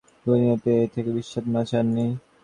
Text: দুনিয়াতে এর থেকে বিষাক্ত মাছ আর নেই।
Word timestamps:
দুনিয়াতে 0.25 0.69
এর 0.75 0.89
থেকে 0.93 1.09
বিষাক্ত 1.17 1.47
মাছ 1.53 1.69
আর 1.79 1.85
নেই। 1.95 2.11